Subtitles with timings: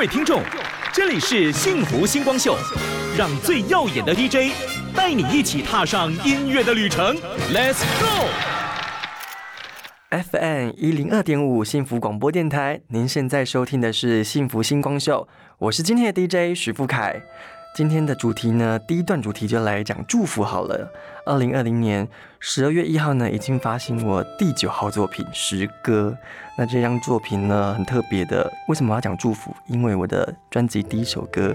[0.00, 0.42] 位听众，
[0.94, 2.56] 这里是幸福星光秀，
[3.18, 4.50] 让最耀眼的 DJ
[4.96, 7.14] 带你一起踏上音乐的旅程。
[7.52, 7.82] Let's
[10.08, 15.28] go！FM 一零二点五幸福广播电台，您现在收听的是幸福星光秀，
[15.58, 17.20] 我是今天的 DJ 许富凯。
[17.72, 20.92] 今天的主题呢，第一段主题就来讲祝福好了。
[21.24, 22.06] 二零二零年
[22.40, 26.16] 十二月一号呢，已经发行我第九号作品《诗歌》。
[26.58, 28.52] 那这张作品呢，很特别的。
[28.66, 29.54] 为什么要讲祝福？
[29.68, 31.54] 因为我的专辑第一首歌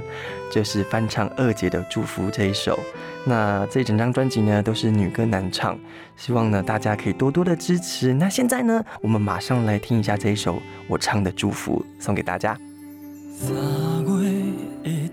[0.50, 2.80] 就是翻唱二姐的《祝福》这一首。
[3.26, 5.78] 那这整张专辑呢，都是女歌男唱，
[6.16, 8.14] 希望呢大家可以多多的支持。
[8.14, 12.58] 那现在呢，我们马上来听一下这一首我唱的祝福，送给大家。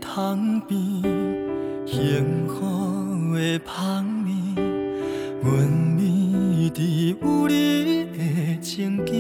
[0.03, 0.79] 窗边，
[1.87, 4.31] 幸福的香味，
[5.43, 9.13] 阮眠伫有你的情景。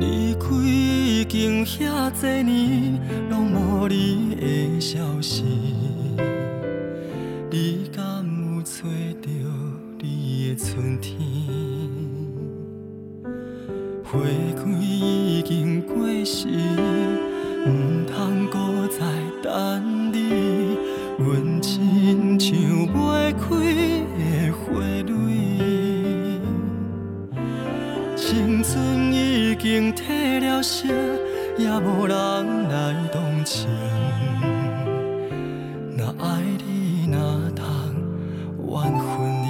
[0.00, 2.98] 离开已经遐多年，
[3.30, 5.44] 拢无你的消息。
[7.48, 8.82] 你敢有找
[9.20, 9.28] 到
[10.00, 11.14] 你的春天？
[14.02, 14.18] 花
[14.56, 15.94] 开已经过
[16.24, 16.48] 时，
[17.64, 19.00] 毋通搁再
[19.42, 20.76] 等你。
[21.18, 22.50] 阮亲像
[22.88, 23.44] 袂开
[24.18, 24.20] 的
[24.52, 24.62] 花
[25.06, 25.10] 蕊，
[28.16, 30.88] 青春已经褪了色，
[31.56, 32.14] 也无人
[32.68, 33.68] 来同情。
[35.96, 37.18] 若爱你，哪
[37.54, 37.64] 通
[38.66, 39.46] 怨恨你？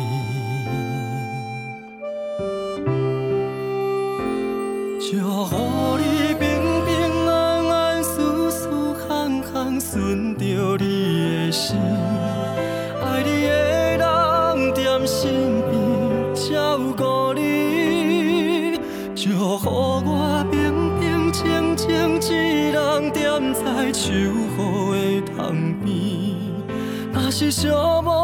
[27.33, 27.67] 是寂
[28.03, 28.22] 寞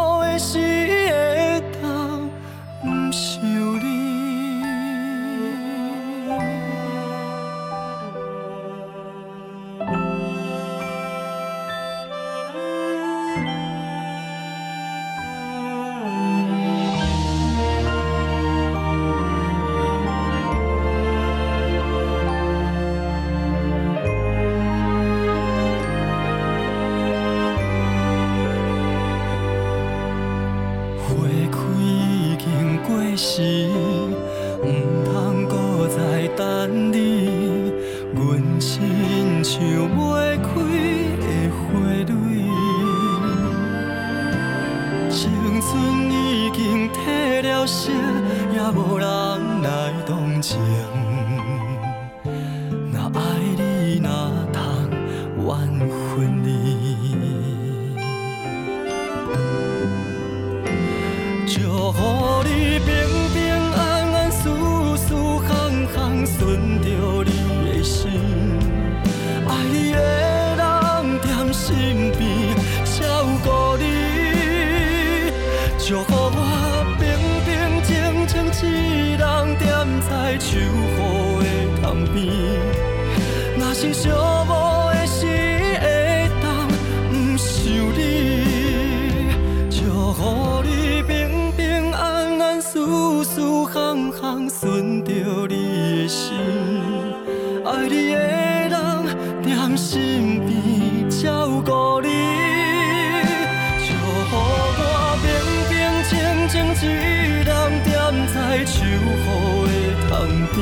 [110.55, 110.57] 边。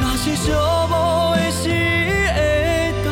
[0.00, 0.50] 若是寂
[0.88, 1.68] 寞的时
[2.34, 2.38] 会
[3.04, 3.06] 当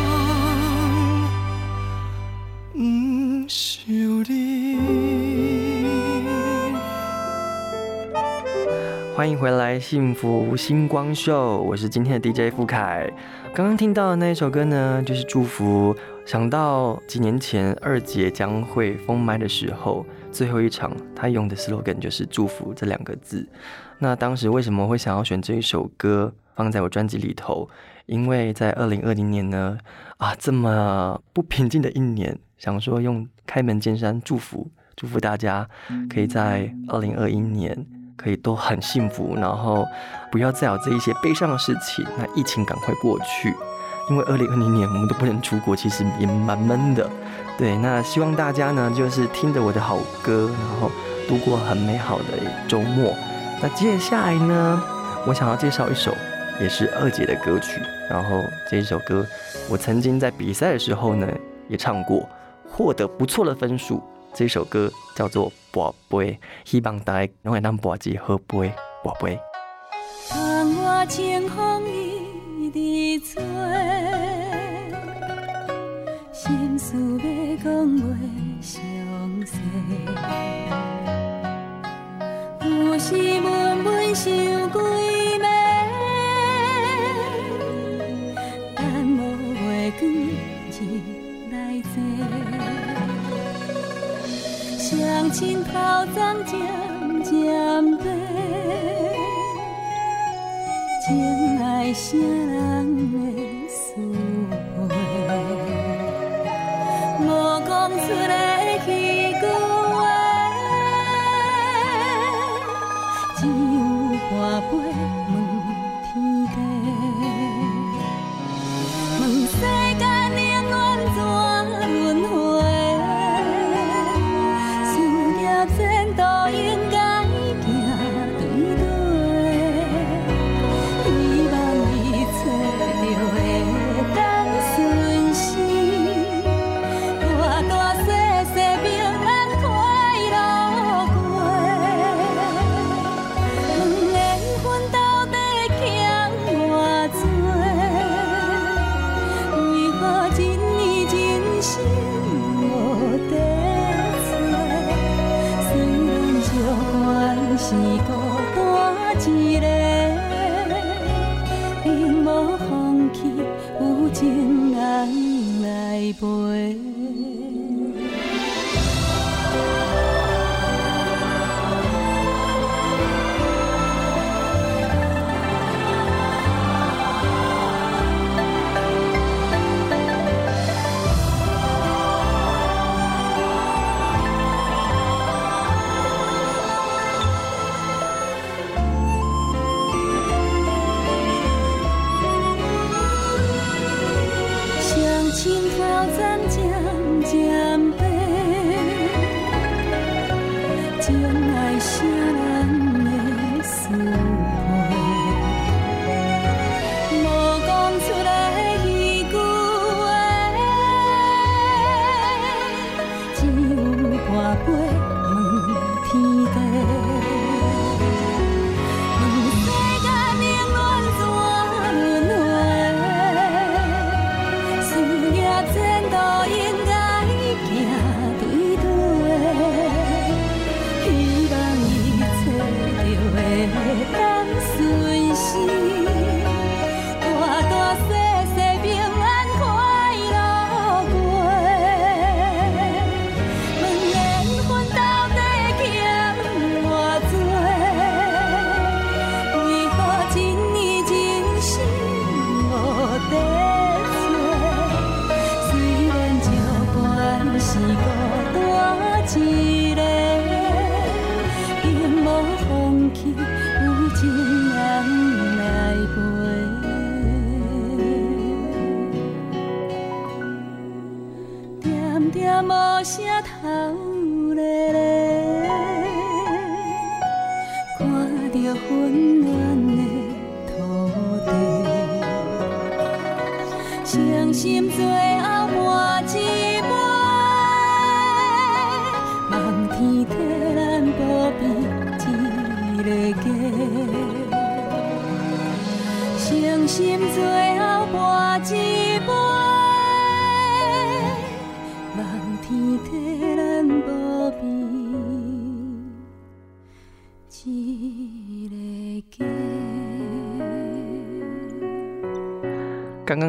[2.72, 3.86] 不想
[4.28, 4.30] 你。
[9.14, 13.08] 欢迎回来，幸福星光秀，我是今天的 DJ 傅凯。
[13.54, 15.94] 刚刚听到的那一首歌呢，就是祝福。
[16.24, 23.46] 想到几年前二姐将会封麦的时候，最后一场她用的 slogan 就是“祝福”这两个字。
[24.02, 27.68] 那当时为什么会想要选这一首歌放在我专辑里头？
[28.06, 29.78] 因为在二零二零年呢，
[30.16, 35.68] 啊，这么不平静的一年，想说用开门见山祝福，祝福大家
[36.12, 37.86] 可以在二零二一年。
[38.14, 39.84] 可以都很幸福，然后
[40.30, 42.06] 不要再有这一些悲伤的事情。
[42.16, 43.52] 那疫情赶快过去，
[44.08, 47.10] 因为二零二零年我们都不能出国，其实也蛮闷的。
[47.58, 50.88] 对，那希望大家呢，就是听着我的好歌，然后
[51.26, 52.24] 度过很美好的
[52.68, 53.12] 周末。
[53.62, 54.82] 那接下来呢，
[55.24, 56.12] 我想要介绍一首
[56.60, 57.80] 也是二姐的歌曲。
[58.10, 59.24] 然后这一首歌，
[59.70, 61.28] 我曾经在比赛的时候呢
[61.68, 62.28] 也唱过，
[62.68, 64.02] 获得不错的分数。
[64.34, 66.32] 这首歌叫做《宝贝》，
[66.64, 68.72] 希望大家能会当宝姐喝杯，
[69.04, 69.38] 宝贝。
[70.26, 73.42] 窗外清风一直吹，
[76.32, 78.16] 心事要讲袂
[78.60, 78.82] 详
[79.46, 79.58] 细，
[82.64, 84.78] 有时闷闷想几
[85.38, 85.44] 暝，
[88.76, 88.80] 等
[89.16, 89.20] 无
[89.52, 90.00] 月光
[90.70, 90.72] 日
[91.50, 91.54] 来
[91.92, 91.94] 坐，
[94.78, 94.90] 双
[95.30, 95.70] 亲头
[96.14, 96.52] 鬃渐
[97.24, 97.30] 渐
[97.98, 98.04] 白。
[101.04, 101.08] 情
[101.58, 103.18] 爱啥人会
[103.68, 103.74] 思
[104.88, 104.94] 会？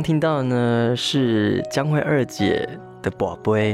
[0.04, 2.68] 听到的呢是江蕙二姐
[3.02, 3.74] 的《宝贝》，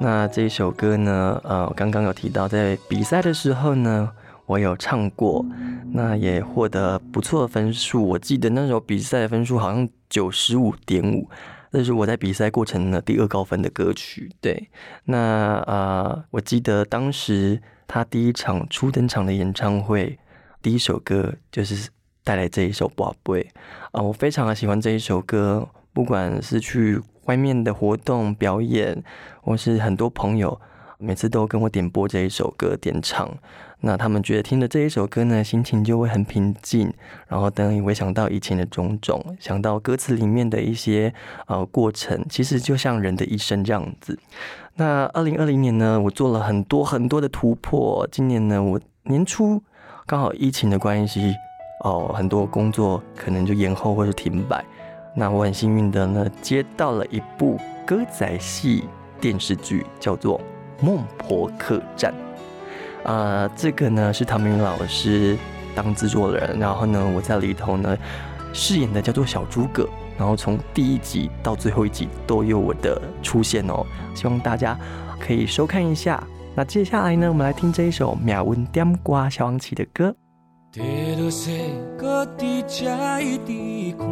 [0.00, 4.10] 那这首歌呢，呃，我刚刚有提到在比赛的时候呢，
[4.46, 5.44] 我有唱过，
[5.92, 8.02] 那也获得不错的分数。
[8.08, 11.28] 我记得那时候比赛的分数好像九十五点五，
[11.72, 14.30] 那是我在比赛过程的第二高分的歌曲。
[14.40, 14.70] 对，
[15.04, 20.18] 那呃，我记得当时他第一场初登场的演唱会，
[20.62, 21.90] 第一首歌就是
[22.26, 23.40] 带来这一首《宝贝》
[23.92, 29.00] 啊，我非常的喜欢这一首歌，不管是去外面的活动表演，
[29.42, 30.60] 或是很多朋友
[30.98, 33.30] 每次都跟我点播这一首歌点唱，
[33.82, 36.92] 那他们觉得听着这一首歌呢，心情就会很平静，
[37.28, 41.14] 然后等你回想到以前的种种，想到歌词里面的一些
[41.46, 44.18] 呃过程，其实就像人的一生这样子。
[44.74, 48.04] 那二零二零年呢，我做了很多很多的突破。
[48.10, 49.62] 今年呢，我年初
[50.06, 51.32] 刚好疫情的关系，
[51.86, 54.64] 哦，很多工作可能就延后或者停摆。
[55.14, 58.88] 那我很幸运的呢，接到了一部歌仔戏
[59.20, 60.40] 电视剧，叫做
[60.84, 62.12] 《孟婆客栈》。
[63.08, 65.38] 啊，这个呢是唐明老师
[65.76, 67.96] 当制作人，然后呢，我在里头呢
[68.52, 69.88] 饰演的叫做小诸葛。
[70.18, 74.76] 然后从第一集到最后一集都有我的出现哦，希望大家
[75.20, 76.20] 可以收看一下。
[76.56, 80.16] 那接下来呢，我们来听这一首秒文点瓜小王旗的歌。
[80.76, 80.82] 地
[81.18, 81.52] 落雪，
[81.96, 82.84] 搁伫遮
[83.22, 84.06] 一直看，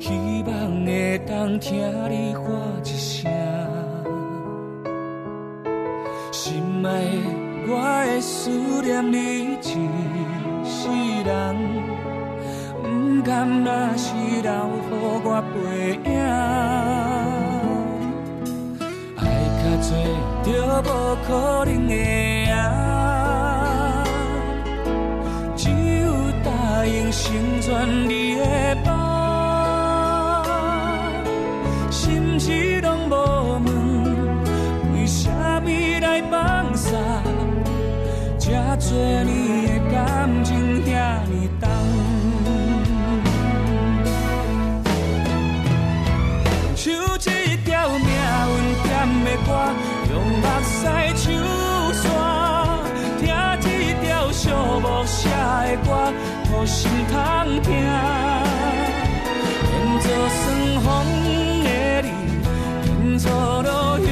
[0.00, 0.10] 希
[0.48, 1.78] 望会当听
[2.10, 2.44] 你喊
[2.82, 3.30] 一声，
[6.32, 7.16] 心爱的，
[7.68, 7.72] 我
[8.04, 8.50] 会思
[8.82, 9.16] 念你
[9.54, 9.62] 一
[10.64, 10.90] 世
[11.24, 11.30] 人。
[12.82, 14.50] 不甘若是留
[14.82, 14.90] 乎
[15.22, 15.54] 我背
[16.10, 16.12] 影，
[19.16, 19.20] 爱
[19.62, 19.88] 较多
[20.42, 20.50] 就
[20.82, 20.90] 无
[21.22, 21.30] 可
[21.64, 21.92] 能会
[22.50, 22.58] 啊，
[26.86, 30.42] 用心穿你的发，
[31.90, 33.14] 甚至拢无
[33.64, 33.66] 问，
[34.94, 35.30] 为啥
[35.64, 35.66] 物
[36.00, 36.90] 来放松？
[38.38, 38.90] 这多
[39.22, 39.30] 年
[39.66, 40.90] 的感情遐
[41.28, 41.64] 呢重，
[46.74, 48.92] 唱一条命运点
[49.24, 49.48] 的歌，
[50.10, 50.70] 用目屎
[51.14, 51.22] 唱
[51.94, 52.02] 散，
[53.20, 53.22] 听
[53.70, 54.42] 一条寂
[54.82, 55.30] 寞写的
[55.86, 55.90] 歌。
[56.66, 57.14] 心通
[57.62, 57.72] 听。
[59.64, 60.40] 变作霜
[60.82, 60.86] 风
[61.64, 61.68] 的
[62.02, 62.06] 你，
[62.82, 63.26] 变作
[63.62, 64.06] 落叶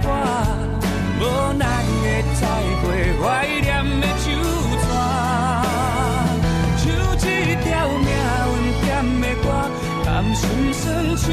[0.00, 0.10] 的我，
[1.20, 1.22] 无
[1.58, 1.62] 奈
[2.02, 2.06] 的
[2.40, 2.42] 再
[2.80, 2.84] 会，
[3.20, 3.24] 怀
[3.60, 3.68] 念
[4.00, 4.26] 的酒
[4.80, 4.82] 泉。
[6.76, 6.82] 像
[7.18, 7.22] 这
[7.62, 8.08] 条命
[8.50, 8.88] 运点
[9.20, 9.46] 的歌，
[10.04, 10.40] 甘心
[10.72, 10.82] 酸
[11.16, 11.24] 唱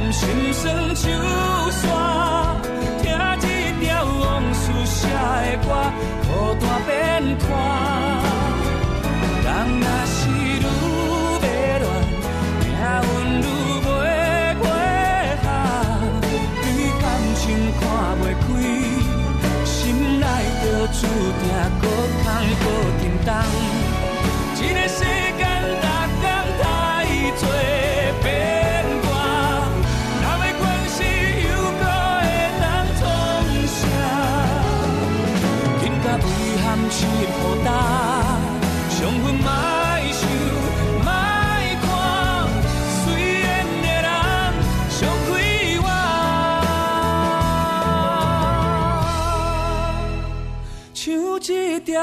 [0.00, 1.08] 甘心算手
[1.70, 1.82] 线，
[3.02, 3.04] 听
[3.42, 3.44] 一
[3.84, 5.12] 条往事写的
[5.58, 5.68] 歌，
[6.24, 6.28] 孤
[6.58, 6.88] 单变
[7.38, 7.46] 宽。
[9.44, 9.46] 人
[9.78, 10.64] 若是愈
[11.42, 11.44] 迷
[11.76, 11.84] 恋，
[12.60, 12.64] 命
[13.04, 13.44] 运愈
[13.84, 13.86] 袂
[14.56, 14.64] 月
[15.44, 15.46] 下。
[16.62, 16.64] 对
[17.02, 17.04] 感
[17.36, 17.44] 情
[17.78, 17.82] 看
[18.16, 18.48] 袂开，
[19.66, 19.68] 心
[20.18, 20.24] 内
[20.62, 20.64] 就
[20.96, 20.98] 注
[21.40, 21.44] 定
[21.78, 21.84] 孤
[22.24, 22.26] 空
[22.62, 22.64] 孤
[23.00, 23.28] 沉重。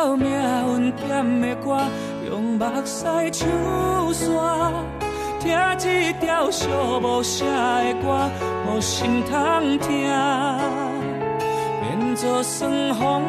[0.08, 1.78] 着命运点的歌，
[2.30, 3.50] 用目屎唱
[4.14, 4.72] 煞，
[5.40, 5.52] 听
[6.02, 6.66] 一条寂
[7.02, 8.30] 寞声的歌，
[8.68, 10.08] 无心通听，
[11.82, 13.22] 变作霜风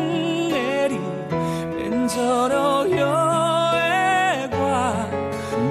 [0.51, 1.01] 的你，
[1.77, 4.63] 变作落雨的我，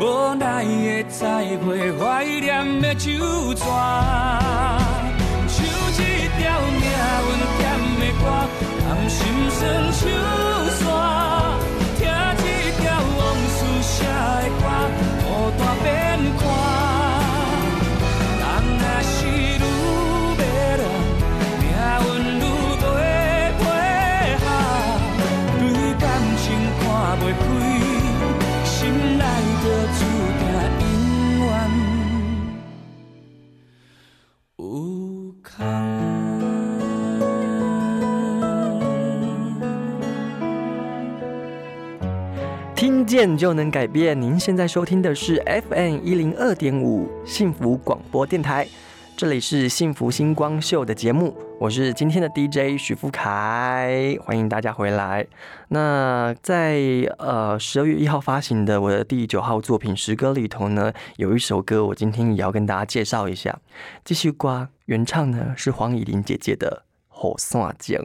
[0.02, 1.26] 无奈的再
[1.66, 3.14] 会，怀念的酒
[3.54, 3.66] 桌。
[5.48, 5.56] 唱
[6.04, 6.44] 一条
[6.76, 6.84] 命
[7.24, 7.64] 运点
[8.02, 8.24] 的歌，
[8.84, 9.18] 甘心
[9.50, 9.58] 酸
[9.94, 10.47] 唱。
[43.08, 44.22] 见就能改变。
[44.22, 48.68] 您现在收听的是 FM 一零二点五幸福广播电台，
[49.16, 55.26] 这里是幸福星光秀的节目，我是今天的 DJ 许富凯，欢迎大家回来。
[55.70, 56.82] 那在
[57.18, 63.58] 呃十二月一号发行的我的第九号作品《诗歌》里头呢，有一首歌，我今天也要跟大家介绍一下。
[64.04, 66.84] 继续刮原唱呢是黄以玲姐姐的
[67.18, 67.98] 《火线井》。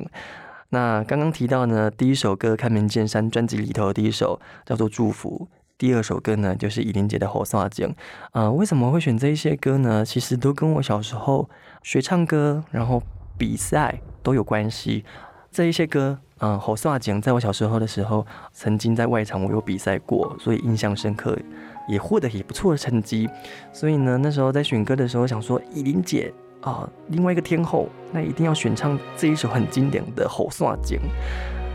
[0.73, 7.89] 那刚刚提到呢，第一首歌《开门见山》专辑里头的第一首叫做《祝福》，第二首歌呢就是伊琳姐的《火刷井》。
[8.31, 10.03] 啊，为什么会选这一些歌呢？
[10.03, 11.51] 其实都跟我小时候
[11.83, 13.03] 学唱歌，然后
[13.37, 15.05] 比赛都有关系。
[15.51, 21.39] 这一些歌，嗯，《火刷井》在我小时候的时候，曾经在外场我有比赛过，所以印象深刻，
[21.87, 23.29] 也获得也不错的成绩。
[23.75, 26.33] 所以呢，那时候在选歌的时候，想说伊琳姐。
[26.63, 30.99] 啊，另外一个天后，那一定要选唱这一首很经典的《吼刷井》。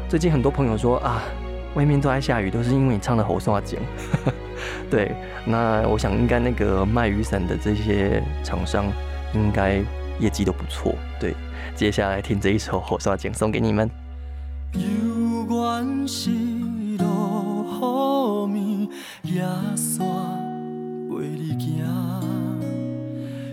[0.10, 1.22] 最近很多朋友说啊，
[1.76, 3.80] 外面都在下雨，都是因为你唱的《吼刷井》。
[4.90, 5.14] 对，
[5.46, 8.86] 那我想应该那个卖雨伞的这些厂商，
[9.34, 9.84] 应该
[10.20, 10.96] 业绩都不错。
[11.20, 11.36] 对，
[11.76, 13.90] 接下来听这一首《吼刷井》，送给你们。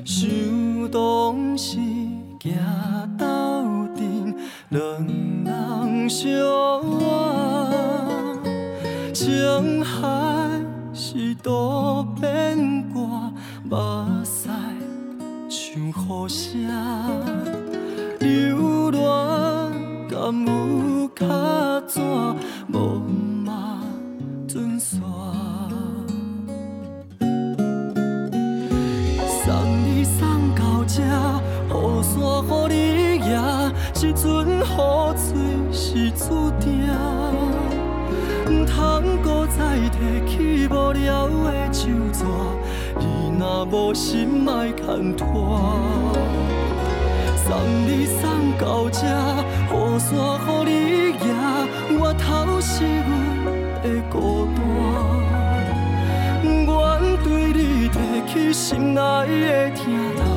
[0.04, 0.28] 想
[0.90, 1.78] 当时
[2.38, 2.52] 行
[3.16, 3.24] 斗
[3.96, 4.36] 阵，
[4.68, 6.28] 两人相
[7.00, 7.02] 偎，
[9.14, 10.60] 情海
[10.92, 13.32] 是多变卦，
[13.64, 14.50] 目屎
[15.48, 16.60] 像雨声，
[18.20, 19.72] 流乱
[20.06, 21.24] 敢有卡
[21.88, 21.98] 纸，
[22.70, 23.00] 无
[23.42, 23.80] 马
[24.46, 25.00] 准线。
[32.42, 32.74] 予你
[33.28, 33.32] 也，
[33.94, 34.24] 一阵
[34.60, 34.62] 雨
[35.16, 35.22] 水
[35.72, 36.66] 是注定，
[38.48, 38.74] 唔通
[39.22, 39.58] 搁再
[39.90, 40.34] 提起
[40.68, 42.24] 无聊的旧纸。
[42.98, 43.02] 你
[43.38, 45.24] 若无心，莫牵拖。
[47.36, 47.46] 送
[47.86, 48.22] 你送
[48.58, 48.98] 到这，
[49.70, 50.08] 雨伞
[50.46, 50.70] 予你
[51.24, 51.26] 也，
[51.98, 53.10] 我头是阮
[53.82, 54.14] 的孤
[54.54, 54.58] 单。
[56.44, 56.72] 愿
[57.22, 57.94] 对你提
[58.26, 59.82] 起心爱的疼
[60.16, 60.33] 痛。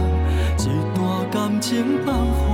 [1.59, 2.46] 肩膀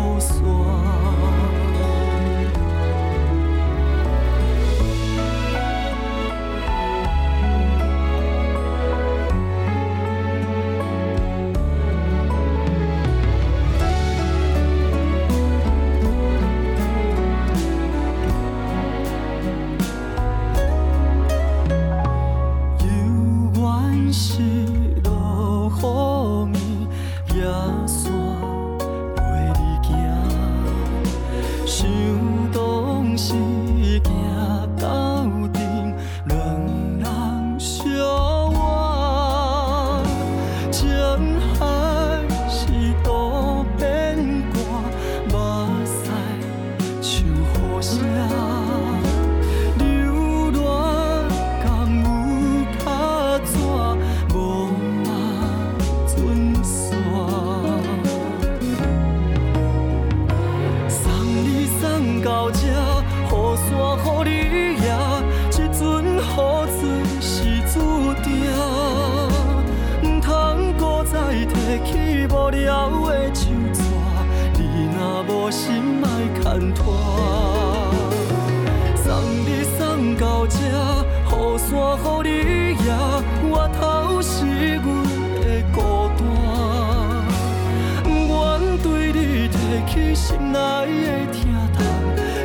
[89.94, 91.38] 去心内的疼
[91.72, 91.78] 痛，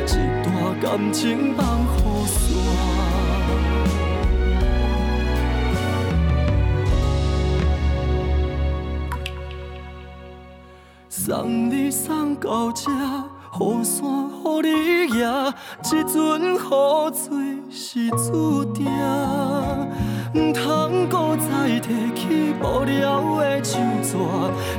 [0.05, 0.09] 一
[0.43, 2.37] 段感情放雨伞。
[11.09, 14.05] 送你送到这，雨伞
[14.63, 16.59] 予你拿，这阵雨
[17.11, 18.85] 水是注定。
[20.33, 24.15] 唔通搁再提起无聊的旧纸，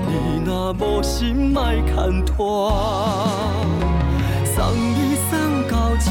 [0.06, 2.70] 你若无心，莫牵拖。
[4.44, 5.30] 送你送
[5.68, 6.06] 到这，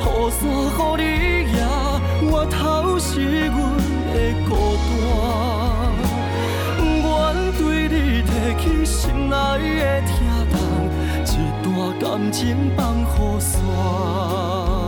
[0.00, 0.40] 雨伞
[0.96, 1.60] 予你拿，
[2.30, 3.10] 我头是
[3.48, 3.54] 阮
[4.08, 4.16] 的
[4.48, 4.50] 孤
[4.88, 4.90] 单。
[6.80, 7.20] 不愿
[7.58, 9.36] 对你提起心内
[9.76, 10.10] 的疼
[10.48, 10.56] 痛，
[11.26, 11.28] 一
[11.62, 11.68] 段
[12.00, 12.40] 感情
[12.74, 14.81] 放雨伞。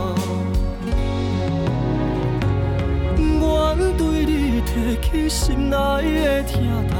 [3.77, 6.95] 曾对你提起心内的疼痛，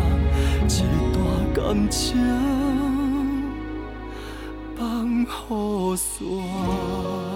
[0.67, 0.71] 一
[1.13, 1.17] 段
[1.53, 2.17] 感情
[4.75, 7.34] 放乎煞。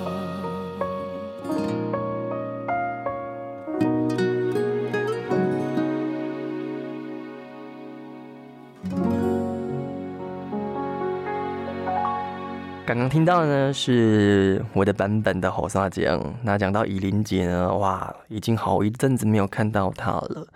[12.90, 16.20] 刚刚听到的呢是我的版本的《火沙江》。
[16.42, 20.48] 那讲到伊琳姐呢，哇，已经好一阵子没有看到她了。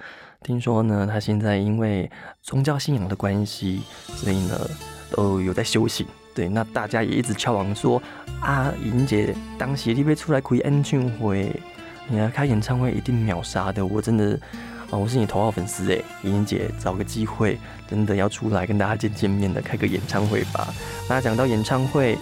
[0.42, 2.10] 听说呢，她现在因为
[2.42, 4.60] 宗教信仰的关系，所以呢
[5.12, 6.08] 都有在修行。
[6.34, 8.02] 对，那大家也一直敲王说
[8.42, 11.56] 啊，以琳姐当时你被出来开演唱会，
[12.08, 13.86] 你来开演唱会一定秒杀的。
[13.86, 14.40] 我真的。
[14.90, 20.74] 啊我是你头号粉丝哎，怡莹姐，找个机会真的要出来跟大家见见面的，开个演唱会吧。
[21.10, 22.18] 那讲到演唱会，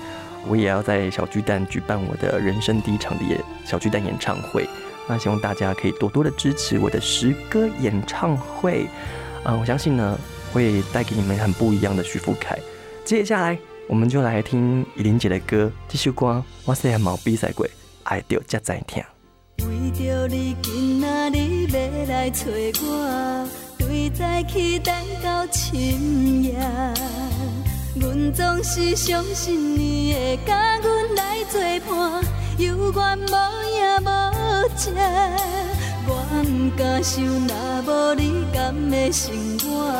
[0.47, 3.23] 我也要在小巨蛋举办我的人生第一场的
[3.65, 4.67] 小巨蛋演唱会。
[5.07, 8.87] 那希望大家可以多多的支持我的诗歌演唱会。
[9.43, 10.17] 嗯，我相信呢
[10.53, 12.57] 会带给你们很不一样的徐福凯。
[13.03, 17.67] 接下来我们就来听怡琳姐的歌，这首歌我虽然冇比赛过，
[18.03, 19.03] 爱着才在听。
[19.67, 22.45] 为着你今仔日要来找
[22.83, 23.47] 我，
[23.91, 26.55] 对早起等到深夜。
[27.93, 32.23] 阮总是相信你会甲阮来作伴，
[32.57, 33.35] 犹原无
[33.67, 34.07] 影无
[34.77, 34.91] 迹。
[36.07, 36.09] 我
[36.45, 39.91] 毋甘想，若无你甘的生活，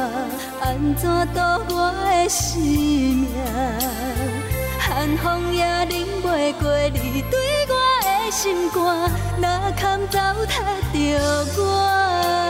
[0.61, 1.41] 安怎度
[1.75, 3.27] 我的生命？
[4.79, 7.75] 寒风也忍袂过你对我
[8.05, 8.31] 的。
[8.31, 12.40] 心肝，哪堪糟蹋着我？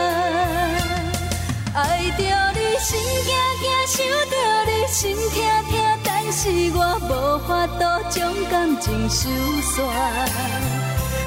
[1.74, 3.32] 爱着你心惊
[3.62, 3.96] 惊，想
[4.30, 4.34] 着
[4.66, 5.34] 你心痛
[5.70, 5.72] 痛，
[6.04, 6.40] 但是
[6.74, 7.10] 我无
[7.48, 7.80] 法度
[8.10, 9.30] 将感情收
[9.62, 9.74] 煞。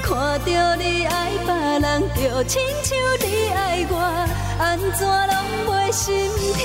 [0.04, 3.94] 看着你爱别人，就亲像你爱我，
[4.60, 5.34] 安怎拢
[5.68, 6.62] 袂心痛？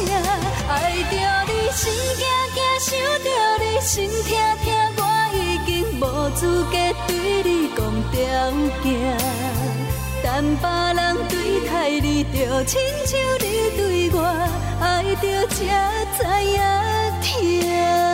[0.69, 0.73] 爱
[1.11, 1.13] 着
[1.49, 1.83] 你心
[2.19, 2.23] 惊
[2.55, 2.89] 惊，想
[3.25, 3.29] 着
[3.65, 4.31] 你心痛
[4.63, 5.03] 痛，我
[5.35, 6.03] 已经无
[6.37, 7.11] 资格对
[7.43, 7.81] 你讲。
[8.13, 8.19] 条
[8.83, 8.89] 件，
[10.23, 10.69] 但别
[11.03, 14.19] 人对待你，就亲像你对我，
[14.81, 15.55] 爱着才
[16.17, 16.59] 知影
[17.23, 18.10] 疼。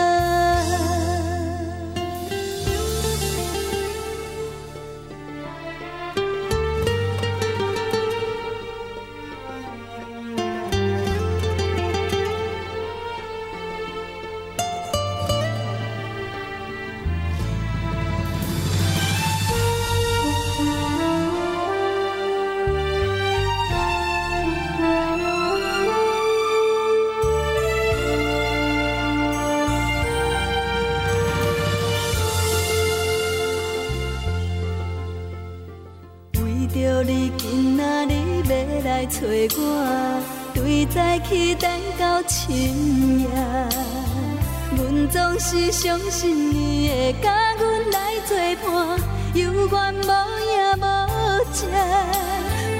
[36.77, 38.13] 今仔日
[38.47, 38.53] 要
[38.85, 39.17] 来找
[39.57, 39.61] 我，
[40.53, 42.45] 对早起等到深
[43.19, 43.27] 夜。
[44.77, 48.67] 阮总是相信你会甲阮来作伴，
[49.33, 50.11] 有缘无
[50.45, 50.83] 影无
[51.51, 51.65] 迹。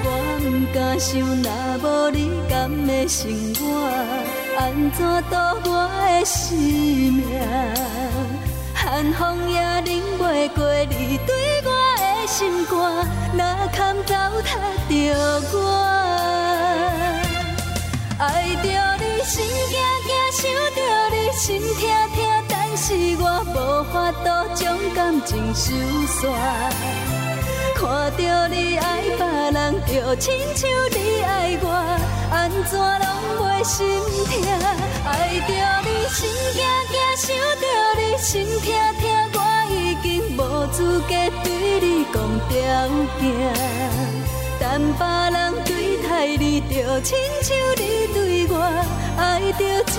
[0.05, 0.07] 我
[0.43, 1.49] 毋敢想，若
[1.81, 2.53] 无你甘
[2.85, 3.65] 的生活，
[4.59, 4.99] 安怎
[5.31, 5.35] 度
[5.71, 7.25] 我的生命？
[8.75, 9.87] 寒风也忍
[10.19, 11.29] 袂过你对
[11.65, 11.66] 我
[12.37, 12.77] 心肝，
[13.35, 14.45] 哪堪糟蹋
[14.87, 14.93] 着
[15.53, 15.57] 我？
[18.19, 18.67] 爱着
[18.99, 19.73] 你心惊
[20.05, 20.45] 惊，想
[20.75, 21.81] 着你心痛
[22.13, 23.23] 痛，但是我
[23.55, 23.57] 无
[23.91, 25.73] 法度将感情收
[26.05, 26.21] 煞。
[27.75, 27.81] 看
[28.15, 29.25] 着你爱别
[29.59, 31.65] 人，就亲像你爱我，
[32.31, 33.07] 安怎拢
[33.41, 33.77] 袂心
[34.29, 34.31] 痛？
[35.07, 35.49] 爱着
[35.81, 36.61] 你心惊
[36.93, 37.25] 惊，想
[37.57, 37.65] 着
[37.97, 38.69] 你心痛
[39.01, 39.37] 痛，我
[40.71, 41.07] 资格
[41.43, 42.15] 对你讲
[42.49, 42.55] 条
[43.19, 43.23] 件。
[44.59, 44.99] 但别
[45.31, 48.53] 人对待你，就亲像你对我，
[49.17, 49.21] 爱
[49.53, 49.93] 着才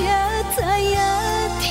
[0.54, 0.96] 知影
[1.60, 1.66] 疼。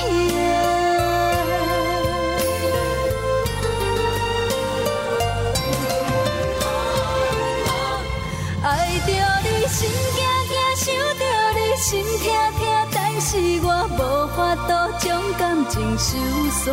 [8.64, 8.66] 爱
[9.06, 9.08] 着
[9.44, 9.76] 你心
[10.16, 10.86] 惊惊，想
[11.18, 11.22] 着
[11.54, 12.26] 你心痛
[12.58, 12.60] 痛，
[12.92, 13.28] 但是
[13.62, 13.96] 我无
[14.34, 16.16] 法度将感情收
[16.64, 16.66] 煞。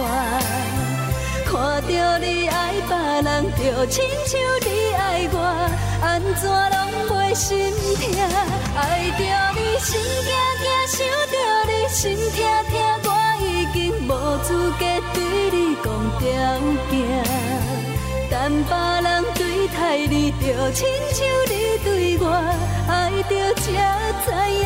[1.55, 2.91] 看着你爱别
[3.23, 5.35] 人，就亲像你爱我，
[6.03, 6.75] 安怎拢
[7.09, 8.03] 袂心痛？
[8.75, 9.23] 爱着
[9.55, 9.87] 你心
[10.27, 10.99] 惊惊，想
[11.31, 11.33] 着
[11.65, 12.35] 你心痛
[12.69, 14.11] 痛，我已经无
[14.43, 15.17] 资格对
[15.49, 15.87] 你讲
[16.19, 16.21] 条
[16.91, 16.93] 件。
[18.29, 18.69] 但别
[19.09, 19.39] 人对
[19.69, 21.53] 待你，就亲像你
[21.85, 22.27] 对我，
[22.89, 22.91] 爱
[23.29, 23.63] 着才
[24.25, 24.27] 知
[24.59, 24.65] 影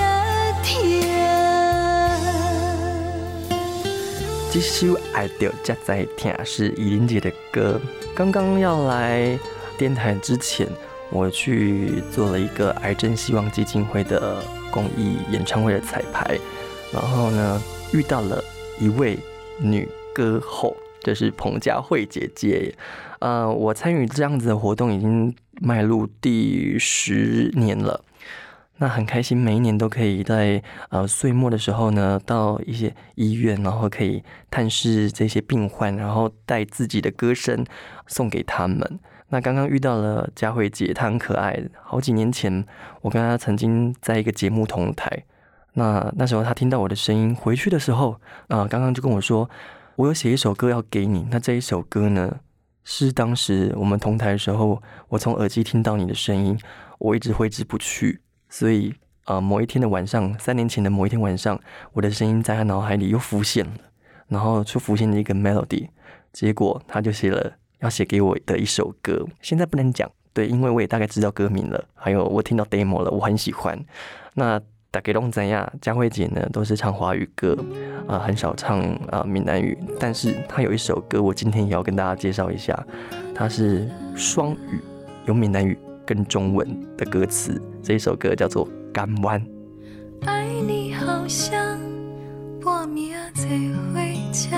[4.51, 7.79] 这首爱着才在听是依琳姐的歌。
[8.15, 9.37] 刚刚要来
[9.77, 10.67] 电台之前，
[11.11, 16.35] 我去做了一个癌症希望基金会的公益演唱会的彩排，
[16.91, 17.61] 然后呢
[17.93, 18.43] 遇到了
[18.79, 19.19] 一位
[19.59, 22.73] 女歌后，就是彭佳慧姐姐。
[23.19, 25.31] 呃，我参与这样子的活动已经
[25.61, 28.03] 迈入第十年了。
[28.81, 37.65] 那很开心，每一年都可以在呃岁末的时候呢，到一些医院，然后可以探视这些病患，然后带自己的歌声
[38.07, 38.99] 送给他们。
[39.27, 41.61] 那刚刚遇到了佳慧姐，她很可爱。
[41.83, 42.65] 好几年前，
[43.01, 45.25] 我跟她曾经在一个节目同台。
[45.73, 49.49] 那那时候她听到我的声音，回去的时候，啊、刚刚就跟我说，
[49.97, 51.27] 我有写一首歌要给你。
[51.29, 52.39] 那这一首歌呢，
[52.85, 56.57] 是当时我们同台的时候，我从耳机听到你的声音，
[56.97, 58.21] 我一直挥之不去。
[58.49, 58.93] 所以，
[59.25, 61.59] 呃，某一天的晚上，三年前的某一天晚上，
[61.93, 63.73] 我的声音在他脑海里又浮现了，
[64.27, 65.87] 然后就浮现了一个 melody，
[66.33, 73.79] 结果他就写了要写给我的一首歌，现在不能讲，对，因为我也大概知道歌名了，还有我听到 demo 了，我很喜欢。
[74.33, 74.59] 那
[74.91, 75.71] 大概龙怎样？
[75.79, 77.55] 佳慧姐呢都是唱华语歌，
[78.07, 78.79] 啊、很少唱
[79.11, 82.83] 啊、闽南语，但是她有一首歌，我今天也要跟大家介绍一下，
[83.35, 84.81] 它是双语，
[85.25, 87.61] 有闽南语跟中文的歌词。
[87.81, 89.41] 这首歌叫做《港湾》。
[90.25, 91.79] 爱你好像
[92.63, 93.47] 半暝做
[93.93, 93.99] 伙
[94.33, 94.55] 车，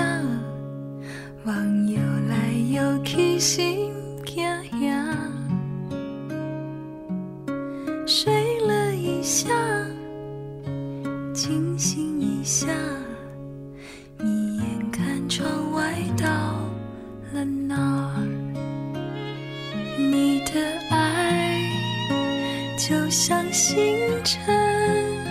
[1.44, 3.92] 梦游来游去心
[4.24, 4.44] 惊
[4.80, 5.16] 吓，
[8.06, 9.48] 睡了一下，
[11.32, 12.66] 清醒一下，
[14.18, 16.26] 眯眼看窗外到
[17.32, 18.21] 了哪
[22.88, 25.21] 就像星辰。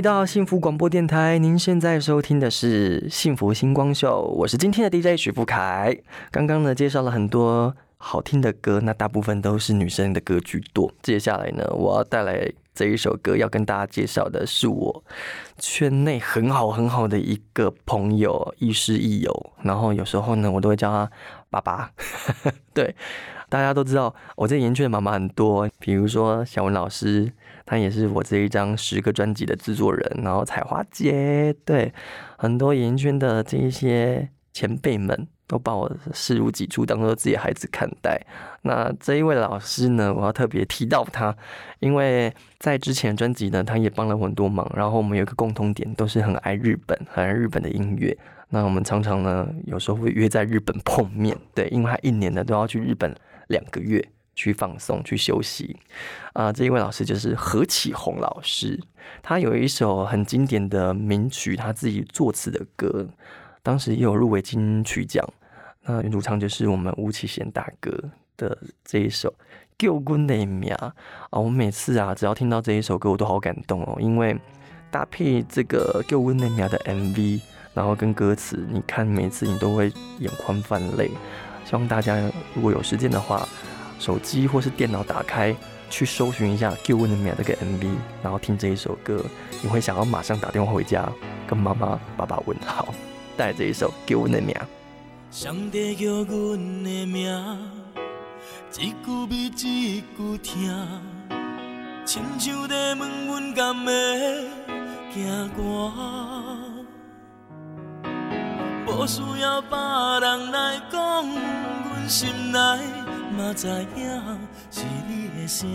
[0.00, 5.94] 回到幸福广播电台，您现在收听的是幸福星光秀，我是今天的 DJ 许富凯。
[6.30, 10.90] 刚刚呢介绍了很多好听的歌，那大部分都是女生的歌居多。
[11.02, 15.04] 接下来呢，我要带来这一首歌要跟大家介绍的是我
[15.58, 19.52] 圈内很好很好的一个朋友，亦师亦友。
[19.60, 21.10] 然后有时候呢，我都会叫他
[21.50, 21.90] 爸爸。
[22.72, 22.96] 对，
[23.50, 27.30] 大家都知道我在研圈的妈妈很多，比如说小文老师，
[27.70, 30.20] 他也是我这一张十个专辑的制作人。
[30.24, 31.94] 然后彩华姐，对，
[32.36, 35.28] 很多研圈的这一些前辈们。
[35.50, 38.24] 都把我视如己出，当做自己孩子看待。
[38.62, 41.36] 那这一位老师呢，我要特别提到他，
[41.80, 44.70] 因为在之前专辑呢，他也帮了很多忙。
[44.76, 48.16] 然后我们有一个共同点，都是很爱日本，很爱日本的音乐。
[48.50, 51.36] 那我们常常呢，有时候会约在日本碰面。
[51.52, 53.12] 对，因为他一年呢都要去日本
[53.48, 54.08] 两个月
[54.40, 55.76] 去放松、去休息。
[56.32, 58.80] 啊，这一位老师就是何启宏老师，
[59.22, 63.06] 他有一首很经典的名曲，他自己作词的歌，
[63.62, 65.22] 当时也有入围金曲奖。
[65.82, 67.92] 那原主唱就是我们吴启贤大哥
[68.36, 69.28] 的这一首
[69.76, 70.94] 《救 quân 的名》啊！
[71.30, 74.36] 我每次啊，只要听到这一首歌，我都好感动哦，因为
[74.90, 77.40] 搭配这个《救 quân 的名》的 MV，
[77.74, 81.10] 然后跟歌词，你看每次你都会眼眶泛泪。
[81.64, 82.16] 希望大家
[82.54, 83.46] 如果有时间的话，
[84.00, 85.54] 手机或是电脑打开，
[85.90, 89.22] 去搜寻一下《救 quân 的名》这个 MV，然后听这一首歌，
[89.62, 91.06] 你会想要马上打电话回家
[91.46, 92.94] 跟妈妈、爸爸问好，
[93.36, 94.54] 带这一首《救 quân 的名》。
[95.30, 97.58] 上帝叫阮的名，
[98.78, 99.50] 一句比一
[100.00, 100.88] 句疼，
[102.06, 103.92] 亲像在问阮敢会
[105.12, 105.92] 行歌，
[108.86, 109.76] 无需要别
[110.20, 112.58] 人来讲，阮心内
[113.36, 114.38] 嘛知影
[114.70, 115.68] 是你的声，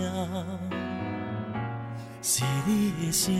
[2.21, 3.33] 是你的声，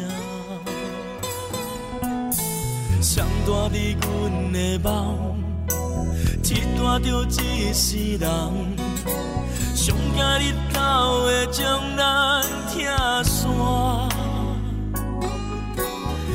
[3.02, 4.90] 上大伫阮的梦。
[6.44, 6.48] 一
[6.78, 7.08] 段着
[7.42, 8.28] 一世人，
[9.76, 10.42] 上惊日
[10.74, 10.78] 头
[11.26, 12.02] 会将咱
[12.70, 12.76] 拆
[13.24, 13.40] 散。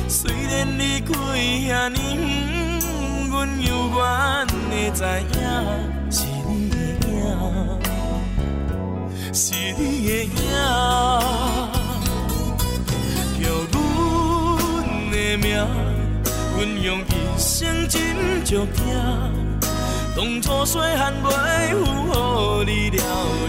[0.07, 2.79] 虽然离开遐尼远，
[3.29, 3.33] 阮
[3.65, 3.99] 犹原
[4.69, 4.99] 会知
[5.33, 5.35] 影
[6.11, 6.15] 是
[6.47, 6.51] 你，
[9.33, 10.29] 是你的影，
[13.39, 15.55] 叫阮的名，
[16.57, 17.03] 阮用一
[17.37, 18.83] 生真足听。
[20.17, 21.25] 当初细汉袂
[21.71, 22.99] 负，予你了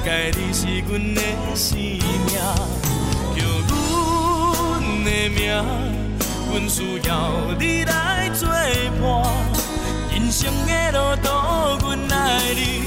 [0.05, 1.21] 解你是阮的
[1.57, 2.01] 生命，
[3.35, 3.73] 叫阮
[5.05, 5.41] 的名，
[6.53, 7.11] 阮需要
[7.59, 9.03] 你来作伴。
[10.13, 11.29] 人生的路途，
[11.85, 12.85] 阮爱你，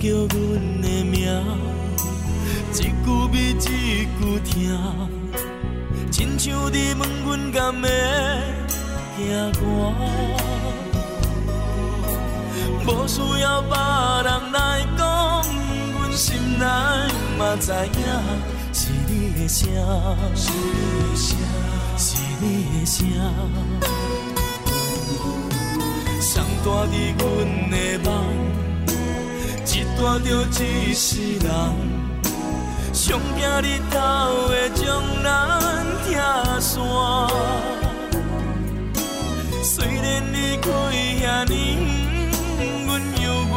[0.00, 1.16] 叫阮的名，
[2.72, 4.48] 一句比一句疼。
[6.10, 7.88] 亲像伫问阮敢会
[9.16, 9.58] 行歌，
[12.86, 13.72] 无需要别
[14.24, 15.00] 人来讲，
[15.98, 16.26] 阮心
[16.58, 16.64] 内
[17.36, 17.98] 嘛知影
[18.72, 19.66] 是你的声，
[20.34, 21.36] 是你的声，
[21.98, 22.06] 是
[22.40, 22.98] 你的声，
[26.20, 27.26] 上大伫阮
[27.70, 28.08] 的梦，
[29.98, 30.32] 一段着
[30.64, 31.50] 一世人。
[32.92, 33.96] 上惊日头
[34.46, 35.26] 会将咱
[36.06, 36.08] 拆
[36.60, 36.78] 散，
[39.60, 41.52] 虽然离开遐尼
[42.60, 42.88] 远，阮
[43.20, 43.56] 犹原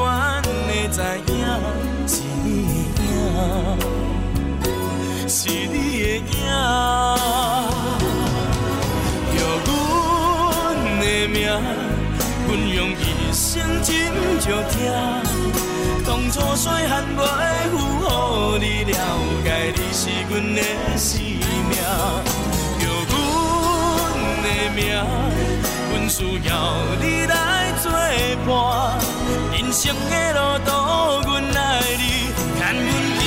[0.66, 1.32] 会知影
[2.08, 2.12] 是
[2.44, 2.48] 你
[2.96, 3.00] 的
[4.66, 4.66] 影，
[5.30, 6.26] 是你的影，
[9.38, 9.70] 叫阮
[11.02, 11.38] 的名，
[12.48, 13.00] 阮用一
[13.32, 13.46] 生
[13.84, 13.90] 真
[14.40, 14.76] 足疼。
[16.12, 17.20] 当初细汉袂
[17.72, 17.78] 负，
[18.58, 18.94] 予你了
[19.46, 20.62] 解你是阮的
[20.98, 21.80] 生命，
[22.82, 23.16] 叫阮
[24.44, 24.46] 的
[24.76, 24.80] 名，
[25.90, 26.18] 阮需
[26.50, 26.52] 要
[27.00, 27.90] 你来作
[28.46, 28.50] 伴。
[29.54, 30.70] 人生的路途，
[31.30, 32.04] 阮爱你，
[32.60, 33.21] 牵阮。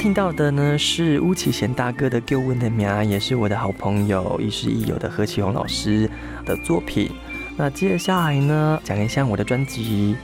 [0.00, 6.08] 听到的呢是巫启贤大哥的《丢问的名》，也是我的好朋友亦师亦友的何启宏老师
[6.46, 7.10] 的作品。
[7.54, 10.16] 那接下来呢，讲一下我的专辑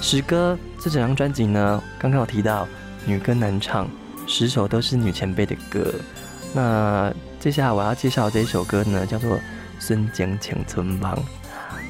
[0.02, 0.58] 《十歌》。
[0.82, 2.66] 这整张专辑呢，刚刚有提到
[3.04, 3.86] 女歌男唱，
[4.26, 5.92] 十首都是女前辈的歌。
[6.54, 9.36] 那接下来我要介绍这一首歌呢，叫做
[9.78, 11.14] 《孙江青春帮》。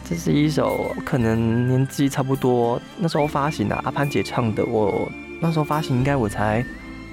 [0.04, 4.66] 这是一首可能年纪差不多，那时候发行的、阿潘姐唱的。
[4.66, 5.08] 我
[5.40, 6.64] 那时候发行应该我才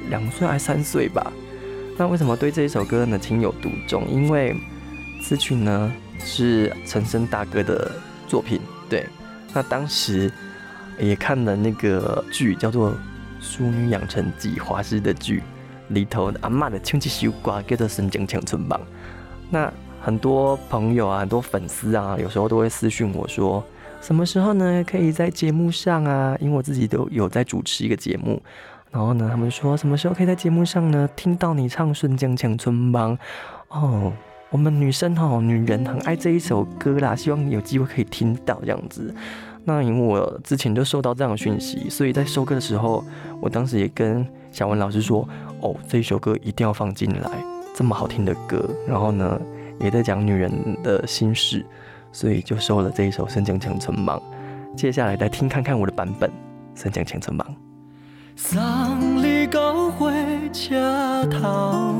[0.09, 1.31] 两岁还三岁吧。
[1.97, 4.05] 那为什么对这一首歌呢情有独钟？
[4.09, 4.55] 因为
[5.21, 7.91] 词曲呢是陈升大哥的
[8.27, 8.59] 作品。
[8.89, 9.05] 对，
[9.53, 10.31] 那当时
[10.99, 12.91] 也看了那个剧，叫做
[13.39, 15.41] 《淑女养成记》华视的剧
[15.89, 18.79] 里头，阿妈的亲戚首歌叫做《孙江青春帮》。
[19.49, 23.63] 那很多朋友啊，很多粉丝啊，有时候都会私讯我说，
[24.01, 26.37] 什么时候呢可以在节目上啊？
[26.39, 28.41] 因为我自己都有在主持一个节目，
[28.95, 33.13] 然后呢，他们说什么时候可以在节目上呢听到你唱《顺江强春帮》
[33.67, 34.13] 哦。
[34.49, 39.13] 我们女生哦，女人很爱这一首歌啦，希望有机会可以听到这样子。
[39.65, 43.03] 那因为我之前就收到这样的讯息，所以在收歌的时候，
[43.41, 45.27] 我当时也跟小文老师说，
[45.59, 47.29] 哦，这一首歌一定要放进来，
[47.75, 48.65] 这么好听的歌。
[48.87, 49.37] 然后呢，
[49.81, 50.49] 也在讲女人
[50.81, 51.65] 的心事，
[52.13, 54.17] 所以就收了这一首《深江强春帮》。
[54.73, 56.29] 接下来来听看看我的版本
[56.81, 57.45] 《深江强春帮》。
[58.35, 60.11] 送你到火
[60.51, 61.95] 车头，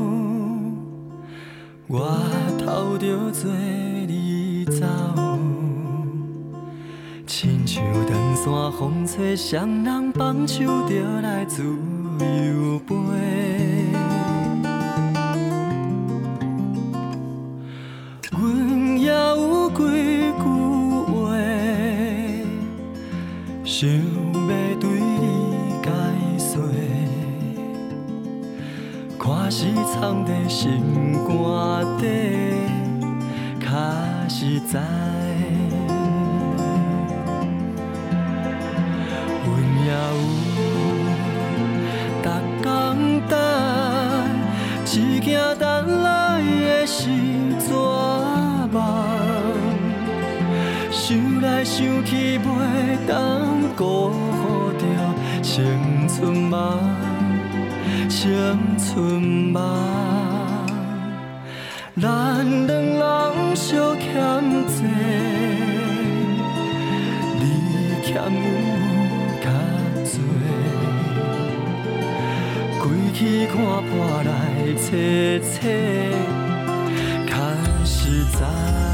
[1.88, 2.08] 我
[2.58, 3.50] 偷着做
[4.06, 4.84] 你走，
[7.26, 12.94] 亲像长线风吹，双人放手着来自由飞。
[18.30, 19.76] 阮也有几
[20.36, 20.44] 句
[21.12, 21.14] 话，
[23.64, 23.88] 想
[29.46, 30.82] 看是藏在心
[31.24, 31.30] 肝
[31.98, 32.04] 底，
[33.60, 33.68] 较
[34.28, 34.80] 实在。
[39.44, 39.48] 阮
[39.84, 39.94] 也有
[42.24, 42.26] 逐
[42.60, 42.66] 工
[43.28, 43.38] 等，
[44.84, 47.04] 只惊等来的是
[47.60, 47.70] 绝
[48.72, 48.76] 望。
[50.90, 53.14] 想来想去袂当
[53.76, 54.84] 辜负着
[55.40, 56.80] 青春梦，
[58.08, 58.22] 青
[58.78, 59.56] 春梦。
[62.00, 62.06] 咱
[62.66, 64.04] 两人相欠
[64.66, 64.76] 债，
[67.40, 67.42] 你
[68.04, 68.24] 欠阮
[69.42, 69.46] 较
[70.04, 70.14] 多。
[72.82, 72.84] 归
[73.14, 73.94] 去看破
[74.24, 74.28] 来
[74.76, 75.56] 切切，
[77.26, 77.32] 较
[77.84, 78.85] 实在。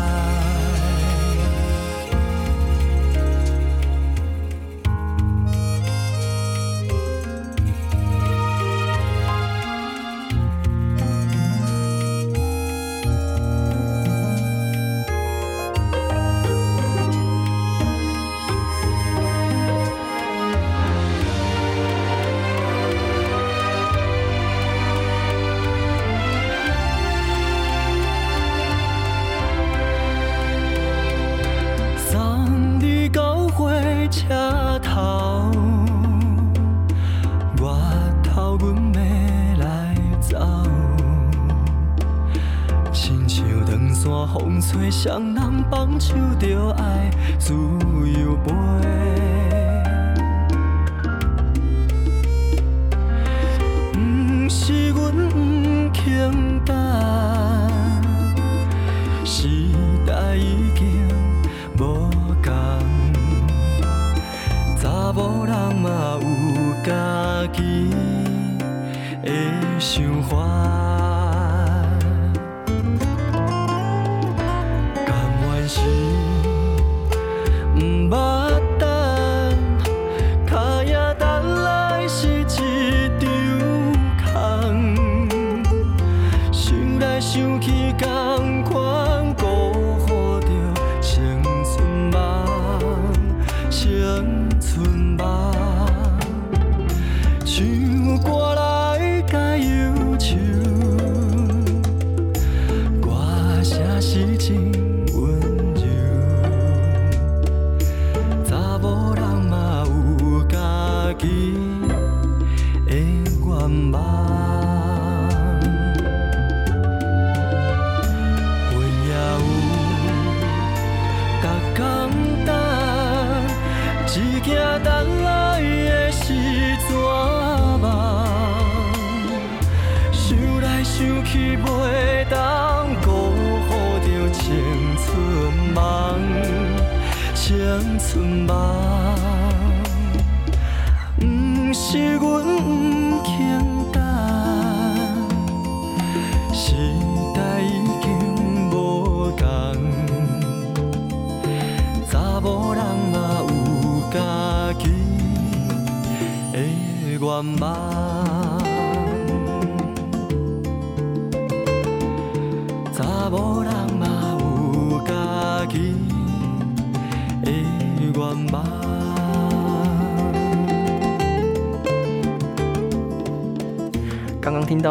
[46.02, 46.74] 手着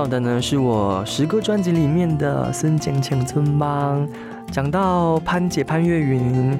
[0.01, 4.01] 到的呢，是我十个专辑里面的《孙建青村帮》。
[4.51, 6.59] 讲到潘姐潘越云，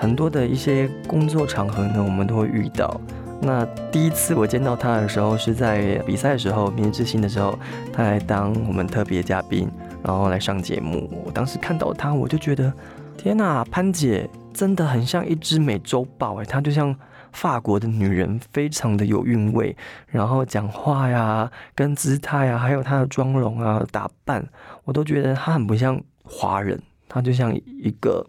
[0.00, 3.00] 很多的一些工作场合呢，我们都会遇到。
[3.40, 7.56] 那第一次我见到她的时候，是在比赛的时候，明日之星的时候，
[7.92, 9.70] 她来当我们特别嘉宾，
[10.02, 11.08] 然后来上节目。
[11.24, 12.72] 我当时看到她，我就觉得，
[13.16, 16.92] 天哪，潘姐真的很像一只美洲豹哎，她就像。
[17.32, 19.76] 法国的女人非常的有韵味，
[20.06, 24.46] 然后讲话呀、跟姿态啊，还有她的妆容啊、打扮，
[24.84, 28.26] 我都觉得她很不像华人，她就像一个，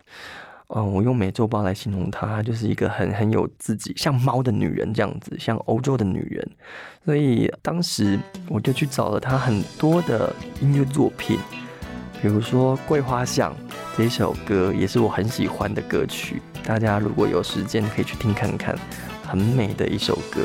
[0.70, 6.49] 嗯，我用美洲豹来形容她，她就是一个很很有自己像猫的女人这样子，像欧洲的女人。
[7.06, 11.38] 所以当时我就去找了她很多的音乐作品，
[12.22, 13.54] 比如说《桂花巷》
[13.97, 16.41] 这首歌，也是我很喜欢的歌曲。
[16.64, 18.76] 大家如果有时间可以去听看看，
[19.28, 20.41] 很美的一首歌。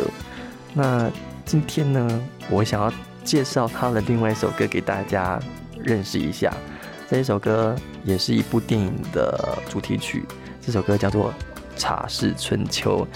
[0.75, 1.11] 那
[1.45, 2.93] 今天呢，我想要
[3.25, 5.41] 介绍他的另外一首歌给大家
[5.83, 6.53] 认识一下。
[7.09, 10.25] 这一首歌也是一部电影的主题曲，
[10.61, 11.33] 这首歌叫做
[11.81, 13.07] 《茶室春秋》，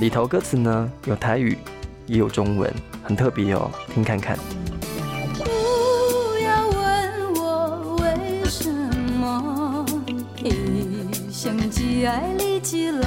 [0.00, 1.56] 里头歌词呢有台语
[2.06, 2.70] 也有中文，
[3.02, 4.36] 很特别哦，听看看。
[11.70, 13.06] 只爱你一人，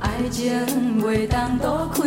[0.00, 2.02] 爱情袂当多开，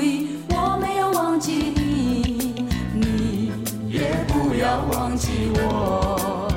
[0.50, 2.62] 我没有忘记你，
[2.94, 3.52] 你
[3.90, 6.48] 也不要忘记我。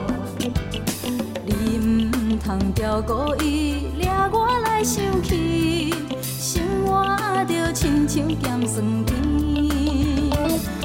[1.47, 4.47] 你唔通钓故意掠我。
[4.65, 7.03] 来生气，生活
[7.47, 9.17] 着亲像咸酸甜。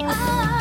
[0.07, 0.60] 啊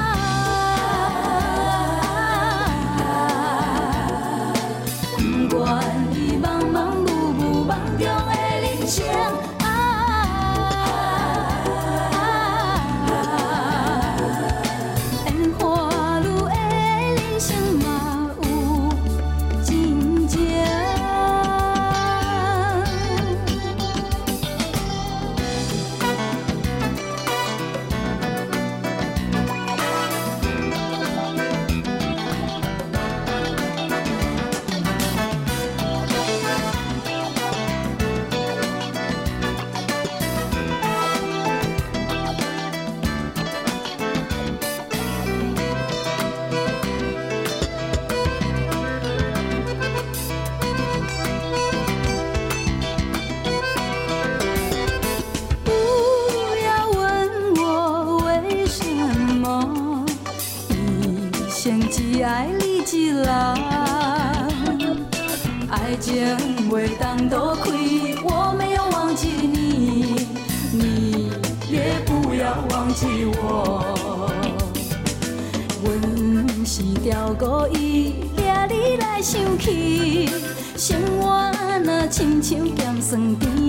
[77.40, 80.28] 故意惹你来生气，
[80.76, 81.50] 生活
[81.82, 83.59] 若亲像咸酸甜。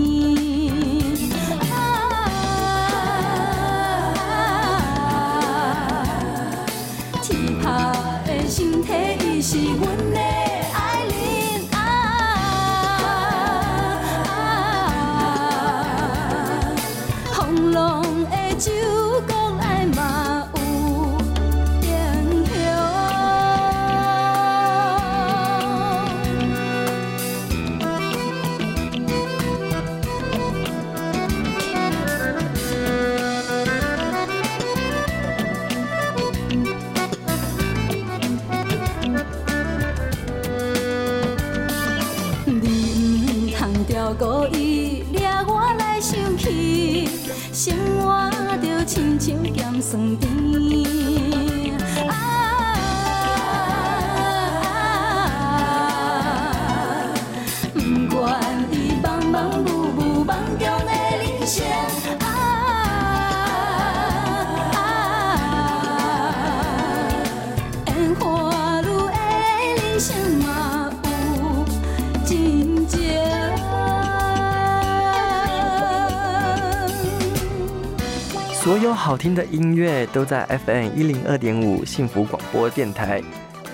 [78.64, 83.20] 所有好听的音乐都在 FM 一零二点五幸福广播电台。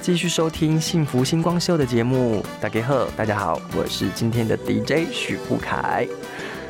[0.01, 6.07] 继续收听《幸福星光秀》的节目，大家好，大家好，我是今天的 DJ 许富凯。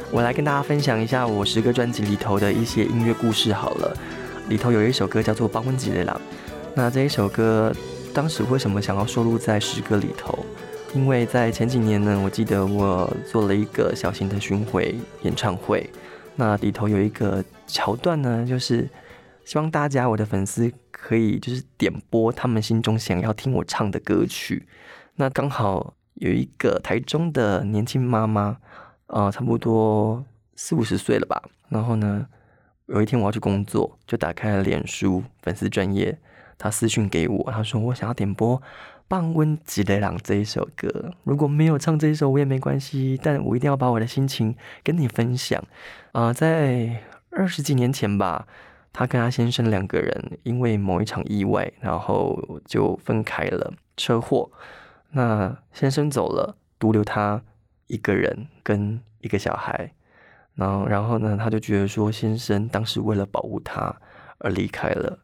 [0.09, 3.53] 我来跟大家分享一下我十个专辑里头的一些音乐故事。
[3.53, 3.95] 好了，
[4.49, 6.15] 里头有一首歌叫做《邦温吉的狼》，
[6.73, 7.71] 那这一首歌
[8.15, 10.43] 当时为什么想要收录在十歌里头？
[10.95, 15.87] 因为在前几年呢，我记得我做了一个小型的巡回演唱会，
[16.35, 18.89] 那里头有一个桥段呢，就是
[19.45, 24.67] 希望大家我的粉丝可以就是点播他们心中想要听我唱的歌曲。
[25.15, 28.57] 那刚好有一个台中的年轻妈妈，
[29.07, 31.43] 呃，差不多四五十岁了吧。
[31.69, 32.27] 然后呢，
[32.87, 36.17] 有一天我要去工作，就打开了脸书粉丝专业，
[36.57, 38.57] 她私讯给我，她说我想要点播。
[39.09, 44.53] 《棒温吉雷朗》这一首歌，如果没有唱这一首我也没关系，但我一定要把我的心情
[44.83, 45.63] 跟你分享。
[46.11, 47.01] 啊，在
[47.31, 48.47] 二十几年前吧，
[48.91, 54.49] 他跟他先生两个人因为某一场意外，然后就分开了，车祸。
[55.11, 57.41] 那先生走了，独留他
[57.87, 59.91] 一个人跟一个小孩。
[60.55, 63.95] 然后，然后呢，他就觉得说，先生当时为了保护他
[64.39, 65.19] 而离开了。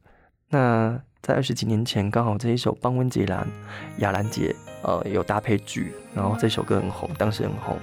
[0.49, 1.01] 那。
[1.24, 3.47] 在二十几年前，刚好这一首《邦温杰兰》
[4.01, 7.78] 雅兰姐呃有搭配剧，然后这首歌很红，当时很红，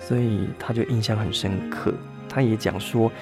[0.00, 1.94] 所以他就印象很深刻。
[2.28, 3.12] 他也讲说，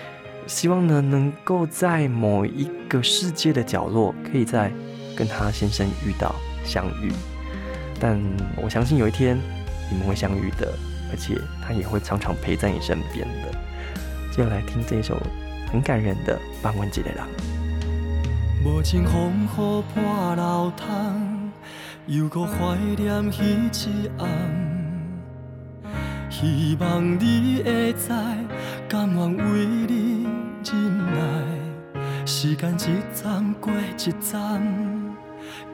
[0.52, 4.70] 希望呢能够在某一个世界的角落，可以在
[5.16, 7.10] 跟他先生遇到相遇。
[7.98, 8.20] 但
[8.62, 9.38] 我相信有一天
[9.90, 10.70] 你们会相遇的，
[11.10, 13.50] 而且他也会常常陪在你身边的。
[14.30, 15.18] 就来听这首
[15.72, 17.26] 很感人的《邦温杰兰》。
[18.62, 21.50] 无情风雨破楼窗，
[22.06, 23.38] 犹搁怀念彼
[23.72, 24.28] 一暗。
[26.28, 28.08] 希望你会知，
[28.88, 30.01] 甘愿为你
[30.64, 31.20] 忍耐。
[32.24, 34.62] 时间一站过一站，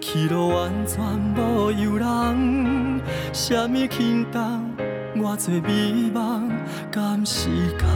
[0.00, 1.04] 去路完全
[1.36, 3.00] 无由人。
[3.32, 4.40] 什么轻重，
[5.16, 6.50] 偌多美梦
[6.90, 7.86] 甘时空。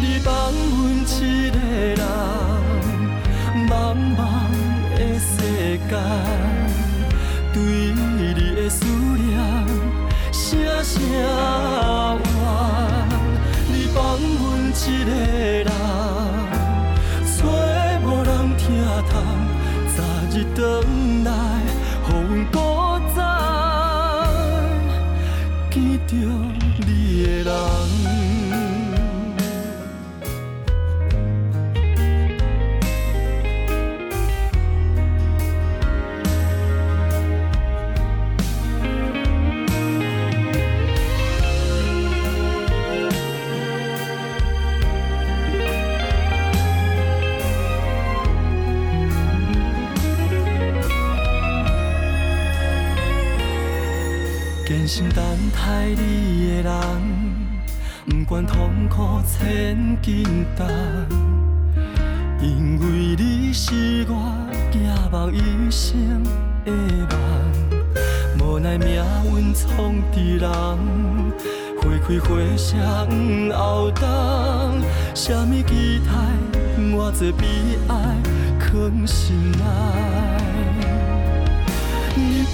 [0.00, 0.72] 你放阮
[1.06, 1.56] 一个
[1.94, 2.02] 人，
[3.68, 3.72] 茫
[4.16, 4.18] 茫
[4.96, 5.32] 的世
[5.88, 5.92] 间，
[7.52, 9.22] 对你的思念
[10.32, 10.42] 声
[10.82, 12.23] 声。
[14.86, 15.66] 一个人，
[17.24, 17.46] 找
[18.04, 19.12] 无人听透，
[19.96, 19.98] 早
[20.30, 20.60] 日回
[54.86, 56.74] 心等待你的人，
[58.06, 60.24] 不管痛苦千斤
[60.56, 60.66] 重，
[62.40, 64.12] 因为你是我
[64.70, 64.78] 寄
[65.10, 66.22] 望一生
[66.64, 67.18] 的梦。
[68.38, 69.02] 无奈命
[69.34, 70.50] 运创治人，
[71.80, 72.76] 花开花谢
[73.08, 74.06] 不后冬。
[75.14, 76.12] 什么期待，
[76.78, 77.46] 偌多悲
[77.88, 77.92] 哀
[78.60, 80.33] 藏心内。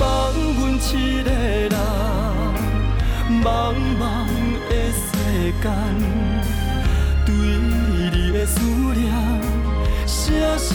[0.00, 1.76] 放阮一个人。
[3.44, 3.44] 茫
[4.00, 4.02] 茫
[4.68, 5.04] 的世
[5.62, 5.64] 间，
[7.26, 8.54] 对你的思
[8.94, 8.98] 念
[10.06, 10.18] 声
[10.58, 10.68] 声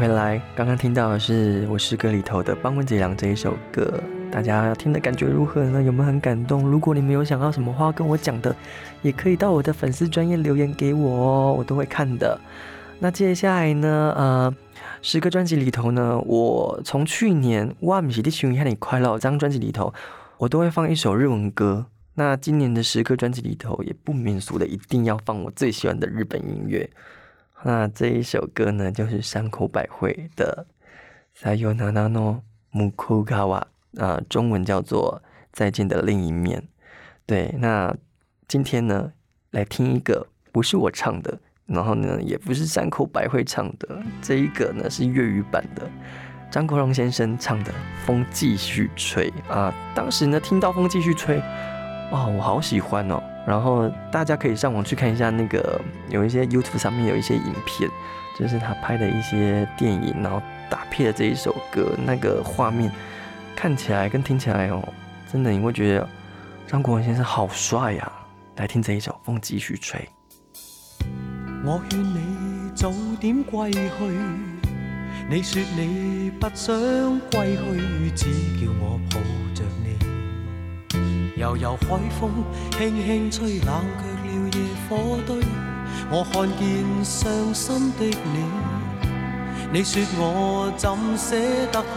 [0.00, 0.40] 回来！
[0.56, 5.82] 刚刚听到的是我诗歌里头的《帮温杰良》这一首歌，大家听的感觉如何呢？
[5.82, 6.66] 有没有很感动？
[6.66, 8.56] 如果你们有想要什么话跟我讲的，
[9.02, 12.40] 也可以到我的粉丝专业留言给我哦，我都会看的。
[12.98, 14.56] 那接下来呢，呃，
[15.02, 19.92] 十个专辑里头呢，我从去年《哇米西地熊和你快乐》这张专辑里头，
[20.38, 21.84] 我都会放一首日文歌。
[22.14, 26.88] 那今年的十个专辑里头，也不免俗的一定要放我最喜欢的日本音乐。
[27.62, 30.66] 那这一首歌呢，就是山口百惠的
[31.42, 32.42] 《Sayonara no
[32.72, 33.62] Mukogawa》，
[34.02, 36.60] 啊，中文叫做《再见的另一面》。
[37.26, 37.94] 对，那
[38.48, 39.12] 今天呢，
[39.50, 45.88] 来听一个不是我唱的，然后呢，也不是山口百惠唱的，这一个呢是粤语版的，
[46.50, 47.70] 张国荣先生唱的
[48.06, 49.72] 《风继续吹》啊。
[49.94, 51.38] 当时呢，听到《风继续吹》，
[52.10, 53.22] 哇，我好喜欢哦。
[53.46, 57.90] 然后大家可以上网去看一下那个，有一些 YouTube 上面有一些影片，
[58.38, 62.90] 就是他拍的一些电影，然后搭配的这一首歌，那个画面
[63.56, 64.82] 看起来跟听起来哦，
[65.32, 66.08] 真的你会觉得
[66.66, 68.12] 张国荣先生好帅呀！
[68.56, 70.00] 来听这一首《风继续吹》。
[71.64, 73.80] 我劝你早点归去，
[75.28, 76.74] 你说你不想
[77.30, 78.24] 归去，只
[78.60, 79.20] 叫我抱
[79.54, 79.99] 着你。
[81.40, 82.30] 悠悠海风
[82.76, 85.40] 轻轻吹，冷却了夜火堆。
[86.10, 86.60] 我看见
[87.02, 88.36] 伤心的你，
[89.72, 90.84] 你说我怎
[91.16, 91.34] 舍
[91.72, 91.96] 得去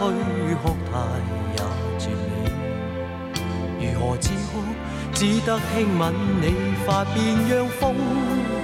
[0.62, 0.92] 哭太
[1.52, 1.60] 也
[1.98, 4.64] 绝美，如何止哭？
[5.12, 6.02] 只得轻吻
[6.40, 6.44] 你
[6.86, 7.14] 发边，
[7.46, 7.94] 让风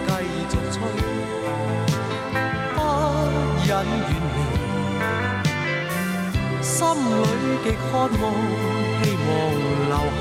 [0.06, 0.10] 继
[0.48, 0.80] 续吹，
[2.74, 2.78] 不
[3.68, 3.70] 忍远
[4.06, 4.08] 离。
[6.62, 6.94] 心里
[7.64, 8.08] 极渴望，
[9.02, 9.28] 希望
[9.90, 10.20] 留下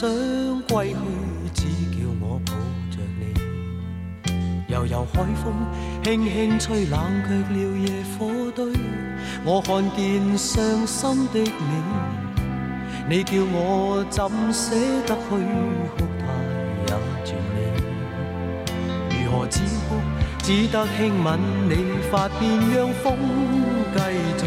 [0.00, 0.08] 想
[0.68, 0.96] 归去，
[1.52, 2.52] 只叫我抱
[2.88, 3.34] 着你。
[4.72, 5.52] 悠悠海风
[6.04, 8.72] 轻轻吹，冷却了夜火堆。
[9.44, 11.50] 我看见伤心的你，
[13.08, 14.70] 你叫我怎舍
[15.04, 15.30] 得去
[15.96, 16.22] 哭太
[16.86, 16.90] 也
[17.24, 17.56] 绝美？
[19.10, 19.96] 如何止哭？
[20.44, 21.74] 只得轻吻你
[22.08, 23.18] 发边，让风
[23.96, 23.98] 继
[24.38, 24.46] 续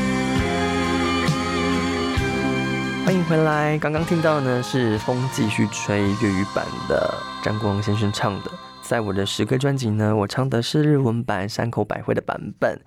[3.03, 3.77] 欢迎回来！
[3.79, 8.51] 刚刚听到呢是《风继续吹》粤语版的张国荣先生唱的。
[8.81, 12.79] 在我的十个专辑呢，我唱的是日文版山口百惠的版本。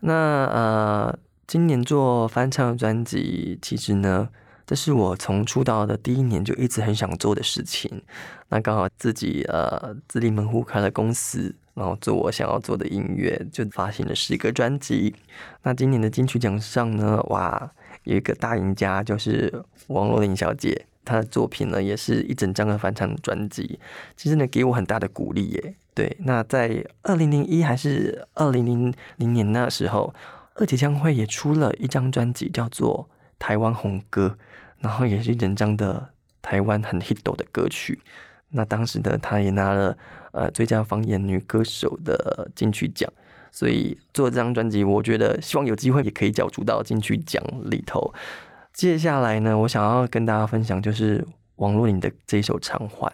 [0.00, 4.28] 那呃，今年做翻唱专辑，其实呢，
[4.64, 8.02] 这是我从出道的第一年就一直很想做的事情。
[8.48, 15.14] 那刚好自己呃自立门户开了公司，然后做我想要做的音乐，就发行了十个专辑。
[15.62, 17.70] 那今年的金曲奖上呢，哇！
[18.08, 23.78] 有一个大赢家就是王若琳小姐，她的作品呢也是一整张的翻唱专辑，
[24.16, 25.74] 其实呢给我很大的鼓励耶。
[25.92, 30.14] 对，那在二零零一还是二零零零年那时候，
[30.54, 33.06] 二姐将会也出了一张专辑，叫做
[33.38, 34.38] 《台湾红歌》，
[34.78, 36.08] 然后也是一整张的
[36.40, 38.00] 台湾很 hit 的歌曲。
[38.50, 39.98] 那当时呢，她也拿了
[40.32, 43.12] 呃最佳方言女歌手的金曲奖。
[43.50, 48.12] 所以做这张专辑，我觉得希望有机会也可以角逐到金曲奖里头。
[48.72, 51.26] 接下来呢，我想要跟大家分享就是
[51.56, 53.10] 王若琳的这一首《偿还》，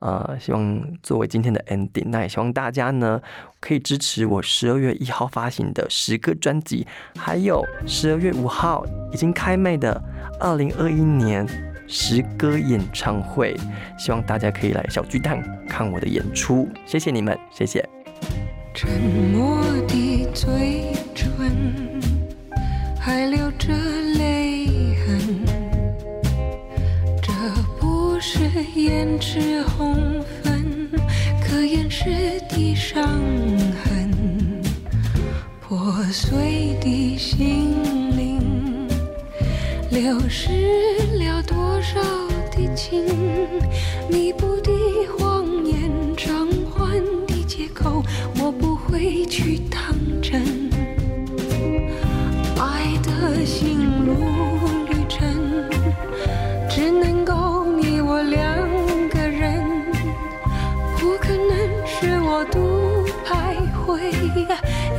[0.00, 3.20] 呃，希望作为今天的 ending，那也希望大家呢
[3.60, 10.02] 可以支持我十二月一号发行的十个专辑，还有十二月五号已经开卖的
[10.38, 11.46] 二零二一年
[11.86, 13.56] 十歌演唱会，
[13.98, 16.68] 希望大家可以来小巨蛋看我的演出。
[16.84, 17.99] 谢谢你们，谢谢。
[18.72, 18.88] 沉
[19.32, 22.00] 默的嘴唇，
[22.98, 23.68] 还留着
[24.16, 25.20] 泪痕。
[27.20, 27.32] 这
[27.78, 28.38] 不是
[28.74, 30.90] 胭脂红粉，
[31.42, 33.02] 可掩饰的伤
[33.84, 34.10] 痕。
[35.60, 37.74] 破碎的心
[38.16, 38.88] 灵，
[39.90, 40.50] 流失
[41.18, 42.00] 了多少
[42.50, 43.04] 的情？
[44.08, 44.70] 弥补的
[48.90, 49.80] 我不会去当
[50.20, 50.42] 真，
[52.58, 54.16] 爱的心路
[54.88, 55.28] 旅程
[56.68, 58.58] 只能够你我两
[59.10, 59.62] 个人，
[60.98, 63.54] 不可能是我独徘
[63.86, 64.00] 徊，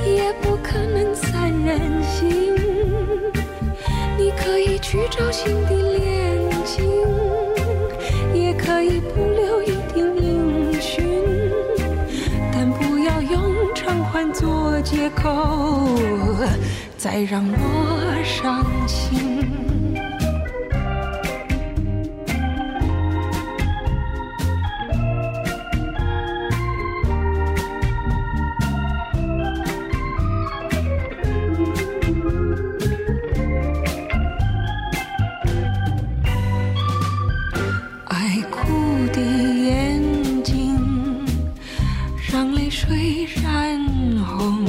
[0.10, 2.56] 也不可能三人行。
[4.18, 6.86] 你可以去找新的恋情，
[8.34, 10.41] 也可以不留一点音
[14.12, 15.88] 偿还做借口，
[16.98, 19.71] 再让我伤心。
[42.32, 43.78] 让泪水染
[44.24, 44.64] 红。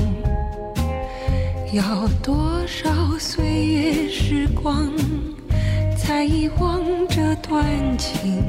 [1.73, 2.91] 要多少
[3.21, 4.93] 岁月时光，
[5.97, 7.65] 才遗忘这段
[7.97, 8.43] 情？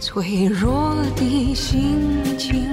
[0.00, 1.98] 脆弱的心
[2.38, 2.64] 情，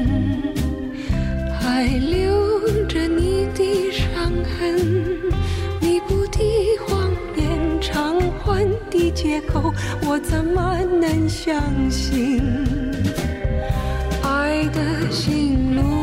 [1.59, 4.77] 还留着你的伤痕。
[5.81, 6.39] 你不的
[6.87, 9.73] 谎言，偿还的借口，
[10.07, 11.61] 我怎么能相
[11.91, 12.41] 信？
[14.79, 15.98] 的心路。